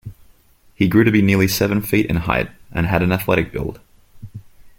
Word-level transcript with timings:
He 0.73 0.87
grew 0.87 1.03
to 1.03 1.11
be 1.11 1.21
nearly 1.21 1.47
seven 1.47 1.79
feet 1.83 2.07
in 2.07 2.15
height 2.15 2.49
and 2.71 2.87
had 2.87 3.03
an 3.03 3.11
athletic 3.11 3.51
build. 3.51 3.79